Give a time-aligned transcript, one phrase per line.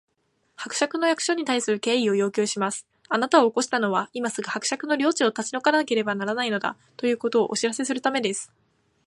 [0.57, 2.87] 「伯爵の役所に対する敬意を要求します！
[3.07, 8.51] あなたを起こしたのは、今すぐ伯爵の領地を立ち退かなければならないのだ、ということをお知らせするためです」